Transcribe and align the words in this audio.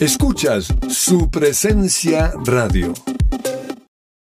Escuchas 0.00 0.72
su 0.88 1.28
presencia 1.28 2.32
radio. 2.44 2.94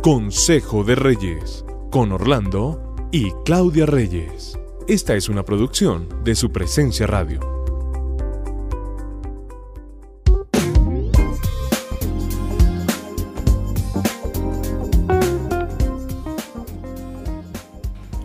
Consejo 0.03 0.85
de 0.85 0.95
Reyes, 0.95 1.65
con 1.91 2.13
Orlando 2.13 2.92
y 3.15 3.31
Claudia 3.45 3.85
Reyes. 3.85 4.59
Esta 4.89 5.15
es 5.15 5.29
una 5.29 5.45
producción 5.45 6.09
de 6.25 6.35
su 6.35 6.51
presencia 6.51 7.07
radio. 7.07 7.41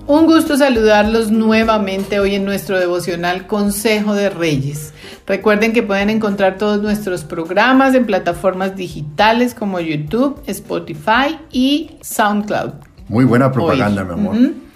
Un 0.08 0.26
gusto 0.26 0.56
saludarlos 0.56 1.32
nuevamente 1.32 2.22
hoy 2.22 2.36
en 2.36 2.46
nuestro 2.46 2.80
devocional 2.80 3.46
Consejo 3.46 4.14
de 4.14 4.30
Reyes. 4.30 4.94
Recuerden 5.26 5.74
que 5.74 5.84
pueden 5.84 6.10
encontrar 6.10 6.58
todos 6.58 6.82
nuestros 6.82 7.26
programas 7.26 7.94
en 7.94 8.06
plataformas 8.06 8.78
digitales 8.78 9.54
como 9.54 9.82
YouTube, 9.82 10.42
Spotify 10.48 11.38
y 11.52 11.98
SoundCloud. 12.00 12.72
Muy 13.10 13.26
buena 13.26 13.52
propaganda, 13.52 14.06
mi 14.06 14.14
amor. 14.14 14.67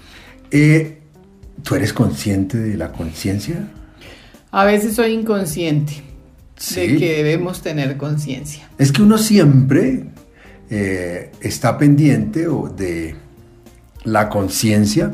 Eh, 0.52 0.98
¿Tú 1.64 1.76
eres 1.76 1.94
consciente 1.94 2.58
de 2.58 2.78
la 2.78 2.92
conciencia? 2.92 3.68
A 4.52 4.66
veces 4.66 4.96
soy 4.96 5.14
inconsciente 5.14 6.04
de 6.76 6.98
que 6.98 7.16
debemos 7.18 7.62
tener 7.62 7.98
conciencia. 7.98 8.70
Es 8.78 8.92
que 8.92 9.02
uno 9.02 9.18
siempre 9.18 10.06
eh, 10.70 11.32
está 11.42 11.78
pendiente 11.78 12.48
de 12.76 13.16
la 14.04 14.30
conciencia, 14.30 15.14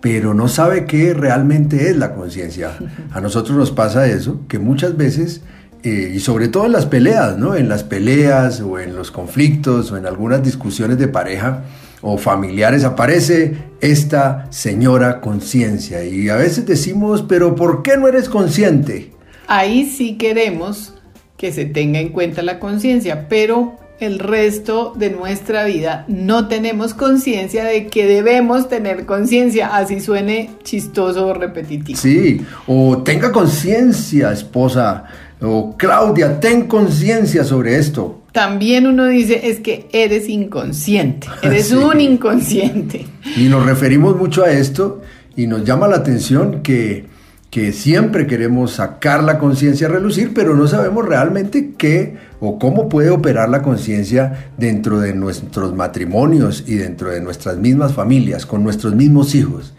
pero 0.00 0.34
no 0.34 0.48
sabe 0.48 0.86
qué 0.86 1.14
realmente 1.14 1.90
es 1.90 1.96
la 1.96 2.14
conciencia. 2.14 2.76
A 3.12 3.20
nosotros 3.20 3.56
nos 3.56 3.70
pasa 3.70 4.06
eso, 4.06 4.40
que 4.48 4.58
muchas 4.58 4.96
veces, 4.96 5.42
eh, 5.82 6.12
y 6.14 6.20
sobre 6.20 6.48
todo 6.48 6.66
en 6.66 6.72
las 6.72 6.86
peleas, 6.86 7.36
¿no? 7.38 7.56
En 7.56 7.68
las 7.68 7.84
peleas 7.84 8.60
o 8.60 8.78
en 8.78 8.94
los 8.94 9.10
conflictos 9.10 9.90
o 9.92 9.96
en 9.96 10.06
algunas 10.06 10.42
discusiones 10.42 10.98
de 10.98 11.08
pareja, 11.08 11.64
o 12.02 12.16
familiares 12.16 12.84
aparece 12.84 13.56
esta 13.80 14.46
señora 14.50 15.20
conciencia. 15.20 16.04
Y 16.04 16.28
a 16.28 16.36
veces 16.36 16.66
decimos, 16.66 17.24
pero 17.28 17.54
¿por 17.54 17.82
qué 17.82 17.96
no 17.96 18.08
eres 18.08 18.28
consciente? 18.28 19.12
Ahí 19.46 19.90
sí 19.90 20.16
queremos 20.16 20.94
que 21.36 21.52
se 21.52 21.64
tenga 21.64 21.98
en 22.00 22.10
cuenta 22.10 22.42
la 22.42 22.58
conciencia, 22.58 23.28
pero 23.28 23.76
el 23.98 24.18
resto 24.18 24.94
de 24.96 25.10
nuestra 25.10 25.64
vida 25.64 26.04
no 26.08 26.48
tenemos 26.48 26.94
conciencia 26.94 27.64
de 27.64 27.86
que 27.86 28.06
debemos 28.06 28.68
tener 28.68 29.04
conciencia, 29.04 29.76
así 29.76 30.00
suene 30.00 30.50
chistoso 30.62 31.26
o 31.26 31.34
repetitivo. 31.34 31.98
Sí, 31.98 32.40
o 32.66 33.02
tenga 33.02 33.30
conciencia, 33.30 34.32
esposa, 34.32 35.04
o 35.40 35.76
Claudia, 35.76 36.40
ten 36.40 36.66
conciencia 36.66 37.44
sobre 37.44 37.76
esto 37.76 38.19
también 38.32 38.86
uno 38.86 39.06
dice 39.06 39.48
es 39.50 39.60
que 39.60 39.88
eres 39.92 40.28
inconsciente, 40.28 41.26
eres 41.42 41.72
un 41.72 42.00
inconsciente. 42.00 43.06
Y 43.36 43.48
nos 43.48 43.64
referimos 43.66 44.16
mucho 44.16 44.44
a 44.44 44.50
esto 44.50 45.02
y 45.36 45.46
nos 45.46 45.64
llama 45.64 45.88
la 45.88 45.96
atención 45.96 46.62
que, 46.62 47.06
que 47.50 47.72
siempre 47.72 48.26
queremos 48.26 48.72
sacar 48.72 49.24
la 49.24 49.38
conciencia 49.38 49.88
a 49.88 49.90
relucir, 49.90 50.32
pero 50.34 50.54
no 50.54 50.68
sabemos 50.68 51.06
realmente 51.06 51.72
qué 51.76 52.16
o 52.40 52.58
cómo 52.58 52.88
puede 52.88 53.10
operar 53.10 53.48
la 53.48 53.62
conciencia 53.62 54.50
dentro 54.56 55.00
de 55.00 55.14
nuestros 55.14 55.74
matrimonios 55.74 56.64
y 56.66 56.76
dentro 56.76 57.10
de 57.10 57.20
nuestras 57.20 57.58
mismas 57.58 57.92
familias, 57.92 58.46
con 58.46 58.62
nuestros 58.62 58.94
mismos 58.94 59.34
hijos. 59.34 59.74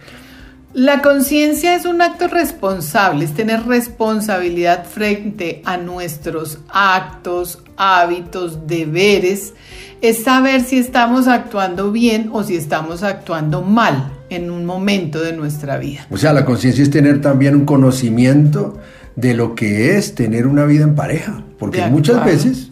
La 0.73 1.01
conciencia 1.01 1.75
es 1.75 1.85
un 1.85 2.01
acto 2.01 2.29
responsable, 2.29 3.25
es 3.25 3.33
tener 3.33 3.65
responsabilidad 3.65 4.85
frente 4.85 5.61
a 5.65 5.75
nuestros 5.75 6.59
actos, 6.69 7.59
hábitos, 7.75 8.67
deberes, 8.67 9.53
es 10.01 10.23
saber 10.23 10.61
si 10.61 10.77
estamos 10.77 11.27
actuando 11.27 11.91
bien 11.91 12.29
o 12.31 12.43
si 12.43 12.55
estamos 12.55 13.03
actuando 13.03 13.61
mal 13.61 14.13
en 14.29 14.49
un 14.49 14.65
momento 14.65 15.21
de 15.21 15.33
nuestra 15.33 15.77
vida. 15.77 16.07
O 16.09 16.17
sea, 16.17 16.31
la 16.31 16.45
conciencia 16.45 16.83
es 16.83 16.89
tener 16.89 17.19
también 17.19 17.53
un 17.53 17.65
conocimiento 17.65 18.79
de 19.17 19.33
lo 19.33 19.55
que 19.55 19.97
es 19.97 20.15
tener 20.15 20.47
una 20.47 20.63
vida 20.63 20.85
en 20.85 20.95
pareja, 20.95 21.43
porque 21.59 21.85
muchas 21.87 22.23
veces 22.23 22.70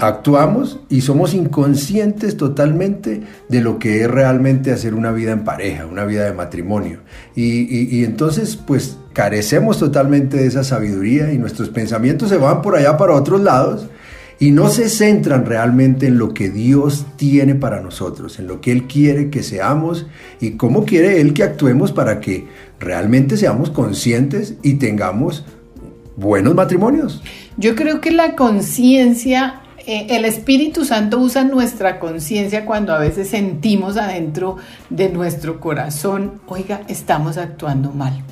Actuamos 0.00 0.80
y 0.88 1.00
somos 1.00 1.34
inconscientes 1.34 2.36
totalmente 2.36 3.22
de 3.48 3.60
lo 3.60 3.78
que 3.78 4.02
es 4.02 4.10
realmente 4.10 4.72
hacer 4.72 4.94
una 4.94 5.12
vida 5.12 5.32
en 5.32 5.44
pareja, 5.44 5.86
una 5.86 6.04
vida 6.04 6.24
de 6.24 6.32
matrimonio. 6.32 7.00
Y, 7.34 8.04
entonces, 8.04 8.56
pues 8.56 8.98
carecemos 9.12 9.78
totalmente 9.78 10.36
de 10.36 10.46
esa 10.46 10.64
sabiduría 10.64 11.32
y 11.32 11.38
nuestros 11.38 11.68
pensamientos 11.68 12.28
se 12.28 12.36
van 12.36 12.62
por 12.62 12.76
allá 12.76 12.96
para 12.96 13.14
otros 13.14 13.40
lados 13.40 13.88
y 14.38 14.50
no 14.50 14.68
se 14.68 14.88
centran 14.88 15.46
realmente 15.46 16.06
en 16.06 16.18
lo 16.18 16.34
que 16.34 16.50
Dios 16.50 17.06
tiene 17.16 17.54
para 17.54 17.80
nosotros, 17.80 18.38
en 18.38 18.48
lo 18.48 18.60
que 18.60 18.72
Él 18.72 18.84
quiere 18.84 19.30
que 19.30 19.42
seamos 19.42 20.06
y 20.40 20.52
cómo 20.52 20.84
quiere 20.84 21.20
Él 21.20 21.34
que 21.34 21.44
actuemos 21.44 21.92
para 21.92 22.20
que 22.20 22.46
realmente 22.80 23.36
seamos 23.36 23.70
conscientes 23.70 24.54
y 24.62 24.74
tengamos 24.74 25.44
buenos 26.16 26.54
matrimonios. 26.54 27.22
Yo 27.56 27.74
creo 27.74 28.00
que 28.00 28.10
la 28.10 28.34
conciencia, 28.34 29.60
eh, 29.86 30.06
el 30.10 30.24
Espíritu 30.24 30.84
Santo 30.84 31.18
usa 31.18 31.44
nuestra 31.44 31.98
conciencia 31.98 32.64
cuando 32.64 32.92
a 32.92 32.98
veces 32.98 33.28
sentimos 33.28 33.96
adentro 33.96 34.56
de 34.90 35.08
nuestro 35.08 35.60
corazón, 35.60 36.40
oiga, 36.46 36.82
estamos 36.88 37.36
actuando 37.36 37.92
mal. 37.92 38.22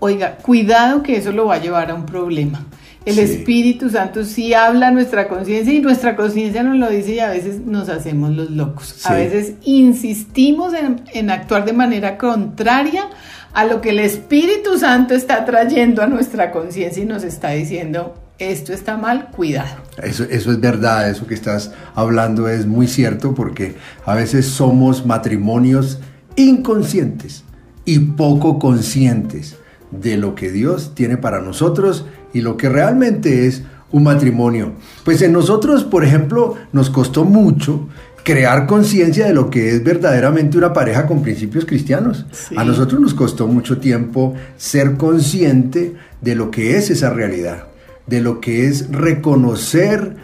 Oiga, 0.00 0.36
cuidado 0.36 1.02
que 1.02 1.16
eso 1.16 1.32
lo 1.32 1.46
va 1.46 1.56
a 1.56 1.60
llevar 1.60 1.90
a 1.90 1.94
un 1.94 2.06
problema. 2.06 2.64
El 3.04 3.18
Espíritu 3.18 3.88
Santo 3.88 4.24
sí 4.24 4.52
habla 4.52 4.88
a 4.88 4.90
nuestra 4.90 5.28
conciencia 5.28 5.72
y 5.72 5.80
nuestra 5.80 6.14
conciencia 6.14 6.62
nos 6.62 6.76
lo 6.76 6.90
dice 6.90 7.14
y 7.14 7.20
a 7.20 7.30
veces 7.30 7.60
nos 7.60 7.88
hacemos 7.88 8.30
los 8.36 8.50
locos. 8.50 9.06
A 9.06 9.14
veces 9.14 9.54
insistimos 9.64 10.74
en, 10.74 11.02
en 11.14 11.30
actuar 11.30 11.64
de 11.64 11.72
manera 11.72 12.18
contraria 12.18 13.08
a 13.52 13.64
lo 13.64 13.80
que 13.80 13.90
el 13.90 14.00
Espíritu 14.00 14.78
Santo 14.78 15.14
está 15.14 15.44
trayendo 15.44 16.02
a 16.02 16.06
nuestra 16.06 16.50
conciencia 16.50 17.02
y 17.02 17.06
nos 17.06 17.24
está 17.24 17.50
diciendo, 17.50 18.14
esto 18.38 18.72
está 18.72 18.96
mal, 18.96 19.30
cuidado. 19.30 19.82
Eso, 20.02 20.24
eso 20.24 20.52
es 20.52 20.60
verdad, 20.60 21.10
eso 21.10 21.26
que 21.26 21.34
estás 21.34 21.72
hablando 21.94 22.48
es 22.48 22.66
muy 22.66 22.86
cierto 22.86 23.34
porque 23.34 23.74
a 24.04 24.14
veces 24.14 24.46
somos 24.46 25.04
matrimonios 25.04 25.98
inconscientes 26.36 27.44
y 27.84 27.98
poco 27.98 28.58
conscientes 28.58 29.56
de 29.90 30.16
lo 30.16 30.34
que 30.34 30.50
Dios 30.50 30.94
tiene 30.94 31.16
para 31.16 31.40
nosotros 31.40 32.06
y 32.32 32.42
lo 32.42 32.56
que 32.56 32.68
realmente 32.68 33.46
es 33.46 33.62
un 33.90 34.04
matrimonio. 34.04 34.74
Pues 35.04 35.22
en 35.22 35.32
nosotros, 35.32 35.84
por 35.84 36.04
ejemplo, 36.04 36.56
nos 36.72 36.90
costó 36.90 37.24
mucho 37.24 37.88
crear 38.24 38.66
conciencia 38.66 39.26
de 39.26 39.34
lo 39.34 39.50
que 39.50 39.70
es 39.70 39.82
verdaderamente 39.82 40.58
una 40.58 40.72
pareja 40.72 41.06
con 41.06 41.22
principios 41.22 41.64
cristianos. 41.64 42.26
A 42.56 42.64
nosotros 42.64 43.00
nos 43.00 43.14
costó 43.14 43.46
mucho 43.46 43.78
tiempo 43.78 44.34
ser 44.56 44.96
consciente 44.96 45.94
de 46.20 46.34
lo 46.34 46.50
que 46.50 46.76
es 46.76 46.90
esa 46.90 47.10
realidad, 47.10 47.64
de 48.06 48.20
lo 48.20 48.40
que 48.40 48.66
es 48.66 48.90
reconocer 48.90 50.16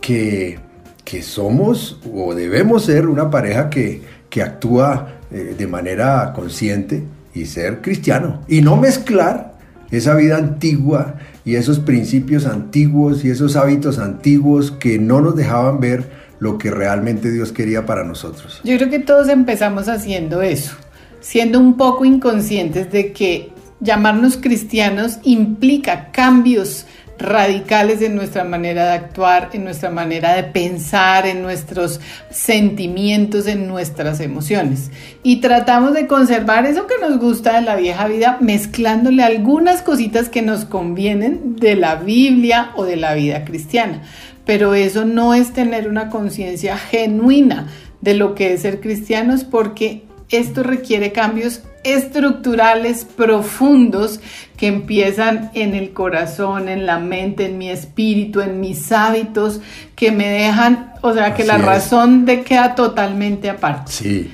que, 0.00 0.58
que 1.04 1.22
somos 1.22 2.00
o 2.12 2.34
debemos 2.34 2.84
ser 2.84 3.06
una 3.06 3.30
pareja 3.30 3.70
que, 3.70 4.02
que 4.28 4.42
actúa 4.42 5.18
eh, 5.30 5.54
de 5.56 5.66
manera 5.66 6.32
consciente 6.34 7.02
y 7.34 7.46
ser 7.46 7.80
cristiano. 7.80 8.42
Y 8.48 8.60
no 8.60 8.76
mezclar 8.76 9.58
esa 9.90 10.14
vida 10.14 10.36
antigua 10.36 11.14
y 11.44 11.56
esos 11.56 11.78
principios 11.78 12.46
antiguos 12.46 13.24
y 13.24 13.30
esos 13.30 13.56
hábitos 13.56 13.98
antiguos 13.98 14.70
que 14.70 14.98
no 14.98 15.20
nos 15.20 15.34
dejaban 15.34 15.80
ver 15.80 16.27
lo 16.38 16.58
que 16.58 16.70
realmente 16.70 17.30
Dios 17.30 17.52
quería 17.52 17.86
para 17.86 18.04
nosotros. 18.04 18.60
Yo 18.64 18.76
creo 18.76 18.90
que 18.90 19.00
todos 19.00 19.28
empezamos 19.28 19.88
haciendo 19.88 20.42
eso, 20.42 20.76
siendo 21.20 21.58
un 21.58 21.76
poco 21.76 22.04
inconscientes 22.04 22.90
de 22.90 23.12
que 23.12 23.52
llamarnos 23.80 24.36
cristianos 24.36 25.18
implica 25.22 26.10
cambios 26.10 26.86
radicales 27.18 28.00
en 28.00 28.14
nuestra 28.14 28.44
manera 28.44 28.86
de 28.86 28.92
actuar, 28.92 29.50
en 29.52 29.64
nuestra 29.64 29.90
manera 29.90 30.34
de 30.34 30.44
pensar, 30.44 31.26
en 31.26 31.42
nuestros 31.42 32.00
sentimientos, 32.30 33.46
en 33.48 33.66
nuestras 33.66 34.20
emociones. 34.20 34.92
Y 35.24 35.40
tratamos 35.40 35.94
de 35.94 36.06
conservar 36.06 36.64
eso 36.66 36.86
que 36.86 36.94
nos 37.00 37.18
gusta 37.18 37.54
de 37.54 37.62
la 37.62 37.74
vieja 37.74 38.06
vida, 38.06 38.38
mezclándole 38.40 39.24
algunas 39.24 39.82
cositas 39.82 40.28
que 40.28 40.42
nos 40.42 40.64
convienen 40.64 41.56
de 41.56 41.74
la 41.74 41.96
Biblia 41.96 42.70
o 42.76 42.84
de 42.84 42.96
la 42.96 43.14
vida 43.14 43.44
cristiana 43.44 44.02
pero 44.48 44.74
eso 44.74 45.04
no 45.04 45.34
es 45.34 45.52
tener 45.52 45.90
una 45.90 46.08
conciencia 46.08 46.78
genuina 46.78 47.66
de 48.00 48.14
lo 48.14 48.34
que 48.34 48.54
es 48.54 48.62
ser 48.62 48.80
cristianos 48.80 49.44
porque 49.44 50.04
esto 50.30 50.62
requiere 50.62 51.12
cambios 51.12 51.60
estructurales 51.84 53.04
profundos 53.04 54.20
que 54.56 54.68
empiezan 54.68 55.50
en 55.52 55.74
el 55.74 55.92
corazón, 55.92 56.70
en 56.70 56.86
la 56.86 56.98
mente, 56.98 57.44
en 57.44 57.58
mi 57.58 57.68
espíritu, 57.68 58.40
en 58.40 58.58
mis 58.58 58.90
hábitos, 58.90 59.60
que 59.94 60.12
me 60.12 60.28
dejan, 60.30 60.94
o 61.02 61.12
sea, 61.12 61.34
que 61.34 61.42
Así 61.42 61.52
la 61.52 61.58
es. 61.58 61.64
razón 61.66 62.24
de 62.24 62.40
queda 62.42 62.74
totalmente 62.74 63.50
aparte. 63.50 63.92
Sí. 63.92 64.30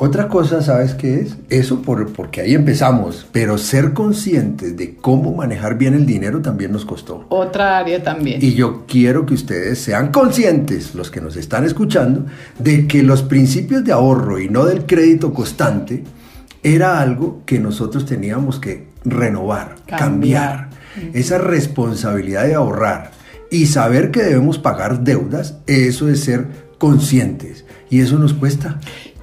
Otra 0.00 0.28
cosa, 0.28 0.62
¿sabes 0.62 0.94
qué 0.94 1.20
es? 1.22 1.36
Eso 1.50 1.82
por, 1.82 2.12
porque 2.12 2.40
ahí 2.40 2.54
empezamos, 2.54 3.26
pero 3.32 3.58
ser 3.58 3.94
conscientes 3.94 4.76
de 4.76 4.94
cómo 4.94 5.34
manejar 5.34 5.76
bien 5.76 5.94
el 5.94 6.06
dinero 6.06 6.40
también 6.40 6.70
nos 6.70 6.84
costó. 6.84 7.26
Otra 7.30 7.78
área 7.78 8.00
también. 8.00 8.38
Y 8.40 8.54
yo 8.54 8.84
quiero 8.86 9.26
que 9.26 9.34
ustedes 9.34 9.80
sean 9.80 10.12
conscientes, 10.12 10.94
los 10.94 11.10
que 11.10 11.20
nos 11.20 11.36
están 11.36 11.64
escuchando, 11.64 12.26
de 12.60 12.86
que 12.86 13.02
los 13.02 13.24
principios 13.24 13.84
de 13.84 13.90
ahorro 13.90 14.38
y 14.38 14.48
no 14.48 14.66
del 14.66 14.86
crédito 14.86 15.34
constante 15.34 16.04
era 16.62 17.00
algo 17.00 17.42
que 17.44 17.58
nosotros 17.58 18.06
teníamos 18.06 18.60
que 18.60 18.86
renovar, 19.04 19.74
Cambiar. 19.88 19.98
cambiar. 19.98 20.68
Esa 21.12 21.38
responsabilidad 21.38 22.44
de 22.44 22.54
ahorrar 22.54 23.10
y 23.50 23.66
saber 23.66 24.12
que 24.12 24.22
debemos 24.22 24.58
pagar 24.58 25.02
deudas, 25.02 25.56
eso 25.66 26.08
es 26.08 26.20
ser 26.20 26.46
conscientes. 26.78 27.64
Y 27.90 28.00
eso 28.00 28.18
nos 28.18 28.34
cuesta. 28.34 28.78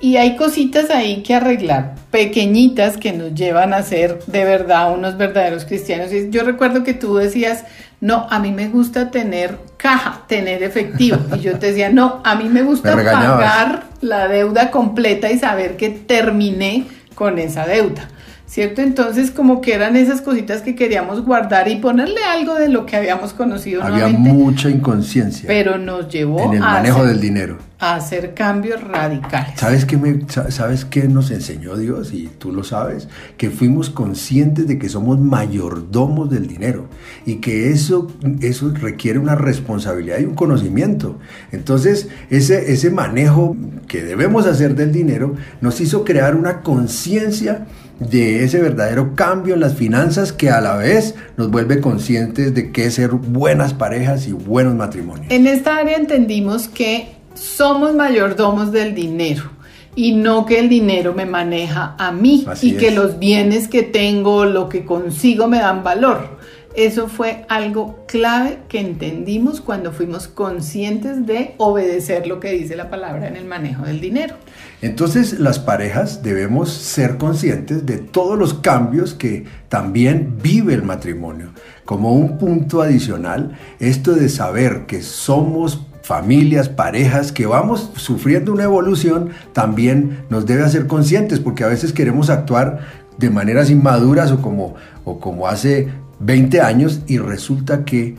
Y 0.06 0.18
hay 0.18 0.36
cositas 0.36 0.92
ahí 0.92 1.24
que 1.24 1.34
arreglar, 1.34 1.96
pequeñitas 2.12 2.96
que 2.98 3.12
nos 3.12 3.34
llevan 3.34 3.74
a 3.74 3.82
ser 3.82 4.20
de 4.28 4.46
verdad 4.46 4.94
unos 4.94 5.18
verdaderos 5.18 5.66
cristianos. 5.66 6.14
Y 6.14 6.30
yo 6.30 6.44
recuerdo 6.44 6.84
que 6.84 6.94
tú 6.94 7.16
decías, 7.16 7.64
no, 8.02 8.28
a 8.30 8.38
mí 8.38 8.52
me 8.52 8.68
gusta 8.68 9.10
tener 9.10 9.58
caja, 9.78 10.22
tener 10.28 10.62
efectivo. 10.62 11.18
Y 11.36 11.40
yo 11.40 11.58
te 11.58 11.70
decía, 11.70 11.90
no, 11.90 12.22
a 12.24 12.36
mí 12.36 12.50
me 12.50 12.62
gusta 12.62 12.96
Me 12.96 13.04
pagar 13.04 13.86
la 14.02 14.28
deuda 14.28 14.70
completa 14.70 15.32
y 15.32 15.40
saber 15.40 15.76
que 15.76 15.90
terminé 15.90 16.86
con 17.16 17.40
esa 17.40 17.66
deuda. 17.66 18.08
¿Cierto? 18.48 18.82
Entonces 18.82 19.32
como 19.32 19.60
que 19.60 19.74
eran 19.74 19.96
esas 19.96 20.22
cositas 20.22 20.62
que 20.62 20.76
queríamos 20.76 21.26
guardar 21.26 21.68
y 21.68 21.78
ponerle 21.78 22.24
algo 22.24 22.54
de 22.56 22.70
lo 22.70 22.86
que 22.86 22.96
habíamos 22.96 23.34
conocido 23.34 23.84
Había 23.84 24.08
mucha 24.08 24.70
inconsciencia 24.70 25.46
pero 25.48 25.78
nos 25.80 26.08
llevó 26.10 26.40
en 26.44 26.54
el 26.58 26.64
a 26.64 26.74
manejo 26.74 27.00
hacer- 27.00 27.10
del 27.10 27.22
dinero. 27.22 27.58
a 27.80 27.96
hacer 27.96 28.34
cambios 28.36 28.82
radicales. 28.84 29.60
¿Sabes 29.60 29.84
qué, 29.86 29.98
me, 29.98 30.22
sa- 30.30 30.50
¿Sabes 30.52 30.86
qué 30.86 31.08
nos 31.10 31.32
enseñó 31.32 31.76
Dios? 31.76 32.14
Y 32.14 32.28
tú 32.38 32.52
lo 32.54 32.64
sabes, 32.64 33.10
que 33.38 33.50
fuimos 33.50 33.90
conscientes 33.90 34.68
de 34.68 34.78
que 34.80 34.90
somos 34.90 35.20
mayordomos 35.20 36.30
del 36.30 36.48
dinero 36.48 36.86
y 37.26 37.36
que 37.38 37.72
eso, 37.72 38.08
eso 38.42 38.72
requiere 38.80 39.20
una 39.20 39.36
responsabilidad 39.36 40.20
y 40.20 40.26
un 40.26 40.36
conocimiento. 40.36 41.18
Entonces, 41.52 42.08
ese, 42.30 42.72
ese 42.72 42.92
manejo 42.92 43.58
que 43.88 44.04
debemos 44.04 44.46
hacer 44.46 44.76
del 44.76 44.92
dinero 44.94 45.34
nos 45.62 45.82
hizo 45.82 46.06
crear 46.06 46.36
una 46.36 46.62
conciencia 46.62 47.66
de 48.00 48.44
ese 48.44 48.62
verdadero 48.62 49.16
cambio 49.16 49.54
en 49.54 49.62
las 49.62 49.76
finanzas 49.76 50.34
que 50.34 50.50
a 50.50 50.62
la 50.62 50.76
vez 50.76 51.16
nos 51.38 51.50
vuelve 51.50 51.80
conscientes 51.80 52.54
de 52.54 52.72
qué 52.72 52.86
es 52.86 52.96
ser 52.96 53.12
buenas 53.12 53.74
parejas 53.74 54.28
y 54.28 54.34
buenos 54.34 54.76
matrimonios. 54.76 55.28
En 55.30 55.48
esta 55.48 55.78
área 55.78 55.98
entendimos 55.98 56.68
que 56.68 57.16
somos 57.34 57.96
mayordomos 57.96 58.72
del 58.72 58.96
dinero 58.96 59.44
y 59.96 60.14
no 60.14 60.46
que 60.46 60.60
el 60.60 60.68
dinero 60.68 61.14
me 61.14 61.26
maneja 61.26 61.96
a 61.98 62.12
mí 62.12 62.46
Así 62.48 62.72
y 62.72 62.78
que 62.78 62.90
es. 62.90 62.96
los 62.96 63.18
bienes 63.18 63.68
que 63.70 63.84
tengo, 63.84 64.46
lo 64.46 64.68
que 64.68 64.84
consigo 64.84 65.48
me 65.48 65.60
dan 65.60 65.84
valor. 65.84 66.38
Eso 66.76 67.08
fue 67.08 67.46
algo 67.48 68.04
clave 68.06 68.60
que 68.68 68.82
entendimos 68.82 69.62
cuando 69.62 69.94
fuimos 69.94 70.28
conscientes 70.28 71.26
de 71.26 71.56
obedecer 71.58 72.28
lo 72.28 72.42
que 72.42 72.52
dice 72.52 72.76
la 72.76 72.90
palabra 72.90 73.30
en 73.30 73.38
el 73.38 73.46
manejo 73.46 73.86
del 73.86 74.02
dinero. 74.02 74.36
Entonces 74.82 75.40
las 75.40 75.58
parejas 75.58 76.22
debemos 76.22 76.70
ser 76.70 77.18
conscientes 77.18 77.86
de 77.86 77.98
todos 77.98 78.38
los 78.38 78.56
cambios 78.56 79.14
que 79.14 79.46
también 79.70 80.38
vive 80.42 80.74
el 80.74 80.84
matrimonio. 80.84 81.52
Como 81.86 82.14
un 82.14 82.38
punto 82.38 82.82
adicional, 82.82 83.58
esto 83.80 84.14
de 84.14 84.28
saber 84.28 84.86
que 84.86 85.02
somos 85.02 85.82
familias, 86.04 86.68
parejas, 86.68 87.32
que 87.32 87.46
vamos 87.46 87.90
sufriendo 87.96 88.52
una 88.52 88.66
evolución, 88.66 89.30
también 89.54 90.26
nos 90.30 90.46
debe 90.46 90.64
hacer 90.64 90.88
conscientes, 90.88 91.40
porque 91.40 91.64
a 91.64 91.68
veces 91.68 91.94
queremos 91.94 92.30
actuar 92.30 92.80
de 93.18 93.30
maneras 93.30 93.70
inmaduras 93.70 94.32
o 94.32 94.42
como, 94.42 94.76
o 95.04 95.20
como 95.20 95.48
hace 95.48 95.88
20 96.26 96.62
años 96.62 97.02
y 97.08 97.18
resulta 97.20 97.86
que 97.86 98.16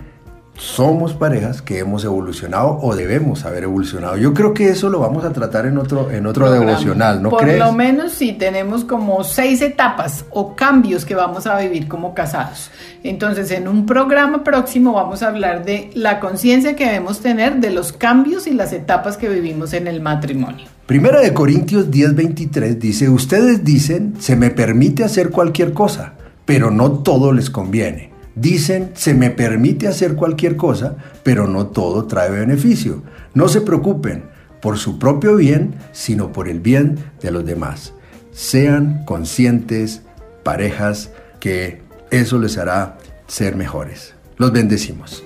somos 0.59 1.13
parejas 1.13 1.61
que 1.61 1.79
hemos 1.81 2.05
evolucionado 2.05 2.79
o 2.81 2.97
debemos 2.97 3.45
haber 3.45 3.65
evolucionado. 3.65 4.17
Yo 4.17 4.33
creo 4.33 4.55
que 4.55 4.71
eso 4.71 4.89
lo 4.89 5.01
vamos 5.01 5.25
a 5.25 5.33
tratar 5.33 5.67
en 5.67 5.77
otro, 5.77 6.11
en 6.11 6.27
otro 6.27 6.47
programa. 6.47 6.71
devocional, 6.71 7.23
¿no 7.23 7.29
Por 7.29 7.43
crees? 7.43 7.59
lo 7.59 7.73
menos 7.73 8.13
sí 8.13 8.33
tenemos 8.33 8.85
como 8.85 9.23
seis 9.23 9.61
etapas 9.61 10.25
o 10.31 10.57
cambios 10.57 11.05
que 11.05 11.15
vamos 11.15 11.47
a 11.47 11.59
vivir 11.59 11.89
como 11.89 12.15
casados. 12.15 12.71
Entonces, 13.03 13.51
en 13.51 13.69
un 13.69 13.85
programa 13.85 14.45
próximo 14.45 14.95
vamos 14.95 15.23
a 15.23 15.29
hablar 15.29 15.65
de 15.65 15.91
la 15.95 16.21
conciencia 16.21 16.75
que 16.75 16.87
debemos 16.87 17.21
tener 17.21 17.57
de 17.57 17.71
los 17.71 17.93
cambios 17.93 18.47
y 18.47 18.53
las 18.53 18.73
etapas 18.73 19.19
que 19.19 19.29
vivimos 19.29 19.75
en 19.75 19.89
el 19.89 20.01
matrimonio. 20.01 20.67
Primera 20.87 21.21
de 21.21 21.35
Corintios 21.35 21.91
10:23 21.91 22.79
dice, 22.79 23.11
ustedes 23.11 23.63
dicen, 23.63 24.15
se 24.21 24.37
me 24.37 24.51
permite 24.51 25.05
hacer 25.05 25.31
cualquier 25.31 25.73
cosa, 25.75 26.15
pero 26.47 26.71
no 26.71 26.93
todo 27.03 27.33
les 27.33 27.51
conviene. 27.51 28.11
Dicen, 28.35 28.93
se 28.95 29.13
me 29.15 29.31
permite 29.31 29.89
hacer 29.89 30.15
cualquier 30.15 30.57
cosa, 30.57 30.97
pero 31.23 31.47
no 31.47 31.67
todo 31.67 32.07
trae 32.07 32.31
beneficio. 32.31 33.03
No 33.35 33.49
se 33.49 33.61
preocupen 33.61 34.25
por 34.63 34.79
su 34.79 34.99
propio 34.99 35.37
bien, 35.37 35.75
sino 35.93 36.33
por 36.33 36.49
el 36.49 36.61
bien 36.61 36.99
de 37.21 37.31
los 37.31 37.45
demás. 37.45 37.93
Sean 38.33 39.05
conscientes, 39.05 40.03
parejas, 40.43 41.11
que 41.41 41.83
eso 42.11 42.39
les 42.39 42.59
hará 42.59 42.99
ser 43.27 43.57
mejores. 43.57 44.15
Los 44.37 44.53
bendecimos. 44.53 45.26